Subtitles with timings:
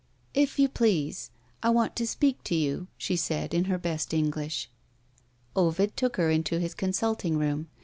[0.33, 1.29] "If you please,
[1.61, 4.67] I want to speak to you," she said, in her best English.
[5.55, 7.67] Ovid took her into his consulting room.